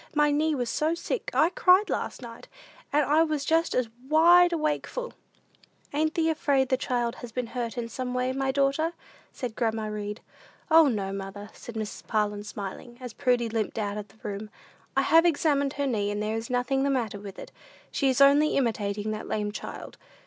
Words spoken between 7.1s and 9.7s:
has been hurt in some way, my daughter?" said